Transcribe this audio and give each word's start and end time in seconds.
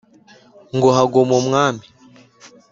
Ngo 0.75 0.89
Haguma 0.97 1.33
Umwami 1.41 1.85